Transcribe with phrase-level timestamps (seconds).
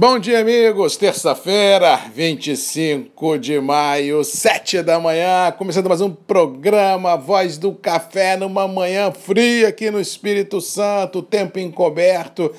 [0.00, 0.96] Bom dia, amigos.
[0.96, 8.66] Terça-feira, 25 de maio, 7 da manhã, começando mais um programa Voz do Café numa
[8.66, 12.50] manhã fria aqui no Espírito Santo, tempo encoberto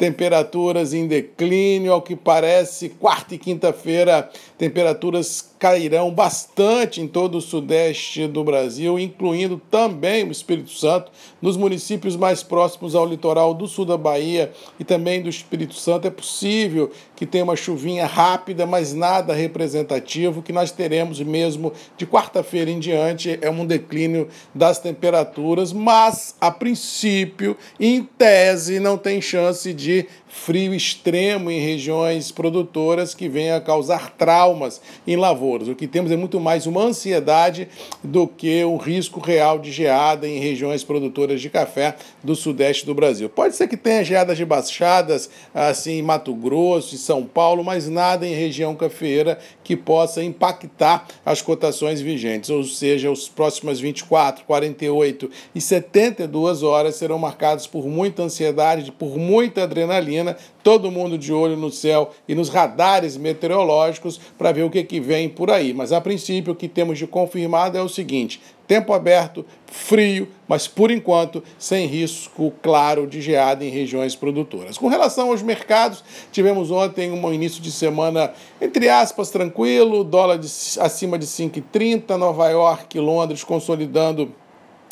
[0.00, 7.40] temperaturas em declínio, ao que parece, quarta e quinta-feira, temperaturas cairão bastante em todo o
[7.42, 11.12] sudeste do Brasil, incluindo também o Espírito Santo,
[11.42, 16.06] nos municípios mais próximos ao litoral do sul da Bahia e também do Espírito Santo.
[16.06, 22.06] É possível que tenha uma chuvinha rápida, mas nada representativo, que nós teremos mesmo de
[22.06, 29.20] quarta-feira em diante é um declínio das temperaturas, mas a princípio, em tese, não tem
[29.20, 35.66] chance de de frio extremo em regiões produtoras que venha a causar traumas em lavouras.
[35.66, 37.66] O que temos é muito mais uma ansiedade
[38.02, 42.94] do que um risco real de geada em regiões produtoras de café do sudeste do
[42.94, 43.28] Brasil.
[43.28, 47.88] Pode ser que tenha geadas de baixadas assim em Mato Grosso, em São Paulo, mas
[47.88, 54.44] nada em região cafeeira que possa impactar as cotações vigentes, ou seja, os próximas 24,
[54.44, 61.16] 48 e 72 horas serão marcados por muita ansiedade, por muita adrenalina adrenalina, todo mundo
[61.16, 65.50] de olho no céu e nos radares meteorológicos para ver o que, que vem por
[65.50, 65.72] aí.
[65.72, 70.68] Mas a princípio o que temos de confirmado é o seguinte: tempo aberto, frio, mas
[70.68, 74.78] por enquanto sem risco claro de geada em regiões produtoras.
[74.78, 80.48] Com relação aos mercados, tivemos ontem um início de semana, entre aspas, tranquilo, dólar de,
[80.78, 84.32] acima de 5,30, Nova York e Londres consolidando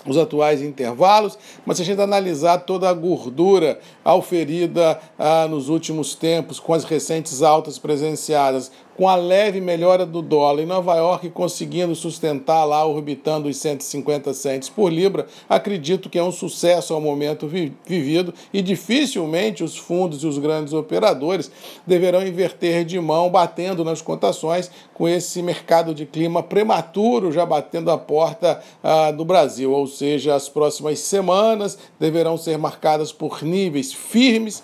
[0.09, 6.15] os atuais intervalos, mas se a gente analisar toda a gordura auferida ah, nos últimos
[6.15, 11.31] tempos, com as recentes altas presenciadas, com a leve melhora do dólar em Nova York
[11.31, 17.01] conseguindo sustentar lá, orbitando os 150 centes por libra, acredito que é um sucesso ao
[17.01, 21.49] momento vi vivido e dificilmente os fundos e os grandes operadores
[21.87, 27.93] deverão inverter de mão, batendo nas cotações com esse mercado de clima prematuro já batendo
[27.93, 33.93] a porta ah, do Brasil, ou seja, as próximas semanas deverão ser marcadas por níveis
[33.93, 34.61] firmes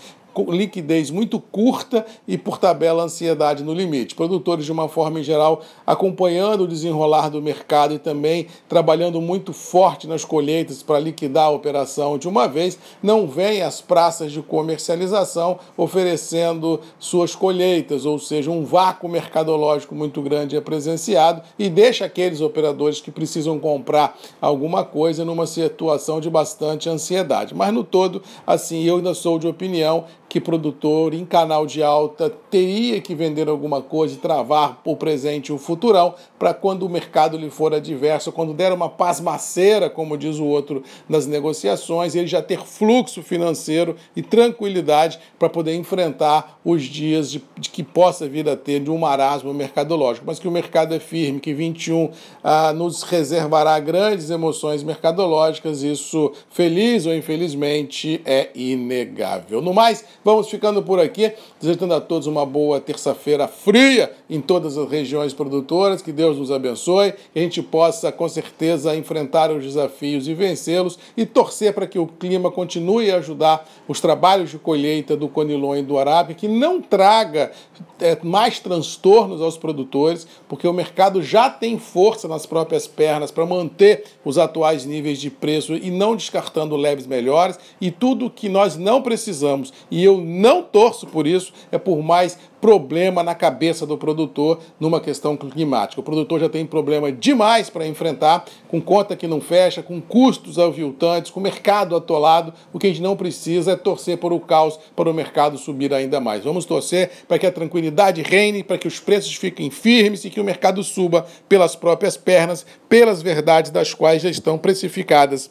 [0.48, 4.14] liquidez muito curta e, por tabela, ansiedade no limite.
[4.14, 9.52] Produtores, de uma forma em geral, acompanhando o desenrolar do mercado e também trabalhando muito
[9.52, 14.42] forte nas colheitas para liquidar a operação de uma vez, não vêm às praças de
[14.42, 22.04] comercialização oferecendo suas colheitas, ou seja, um vácuo mercadológico muito grande é presenciado e deixa
[22.04, 27.54] aqueles operadores que precisam comprar alguma coisa numa situação de bastante ansiedade.
[27.54, 32.28] Mas no todo, assim, eu ainda sou de opinião que produtor em canal de alta
[32.50, 36.88] teria que vender alguma coisa e travar o presente e o futurão para quando o
[36.88, 42.26] mercado lhe for adverso, quando der uma pasmaceira, como diz o outro nas negociações, ele
[42.26, 48.26] já ter fluxo financeiro e tranquilidade para poder enfrentar os dias de, de, que possa
[48.26, 50.26] vir a ter de um marasmo mercadológico.
[50.26, 52.10] Mas que o mercado é firme, que 21
[52.42, 59.62] ah, nos reservará grandes emoções mercadológicas, isso, feliz ou infelizmente, é inegável.
[59.62, 64.78] No mais, Vamos ficando por aqui, desejando a todos uma boa terça-feira fria em todas
[64.78, 66.00] as regiões produtoras.
[66.00, 70.98] Que Deus nos abençoe, que a gente possa com certeza enfrentar os desafios e vencê-los
[71.14, 75.76] e torcer para que o clima continue a ajudar os trabalhos de colheita do Conilon
[75.76, 77.52] e do Arábia, que não traga
[78.00, 83.44] é, mais transtornos aos produtores, porque o mercado já tem força nas próprias pernas para
[83.44, 88.76] manter os atuais níveis de preço e não descartando leves melhores e tudo que nós
[88.76, 89.72] não precisamos.
[89.90, 94.58] E eu eu não torço por isso, é por mais problema na cabeça do produtor
[94.80, 96.00] numa questão climática.
[96.00, 100.58] O produtor já tem problema demais para enfrentar, com conta que não fecha, com custos
[100.58, 102.54] aviltantes, com mercado atolado.
[102.72, 105.92] O que a gente não precisa é torcer por o caos para o mercado subir
[105.92, 106.44] ainda mais.
[106.44, 110.41] Vamos torcer para que a tranquilidade reine, para que os preços fiquem firmes e que
[110.41, 115.50] o mercado suba pelas próprias pernas, pelas verdades das quais já estão precificadas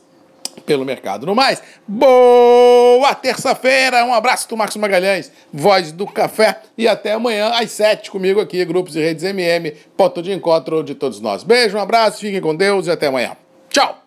[0.61, 1.25] pelo mercado.
[1.25, 7.49] No mais, boa terça-feira, um abraço do Marcos Magalhães, voz do café, e até amanhã
[7.49, 11.43] às sete comigo aqui, Grupos e Redes MM, ponto de encontro de todos nós.
[11.43, 13.35] Beijo, um abraço, fiquem com Deus e até amanhã.
[13.69, 14.02] Tchau!